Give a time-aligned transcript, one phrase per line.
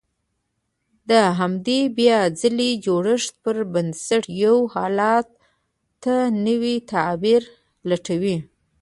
[1.09, 5.27] د همدې بيا ځلې جوړښت پر بنسټ يو حالت
[6.03, 7.41] ته نوی تعبير
[7.89, 8.37] لټوي.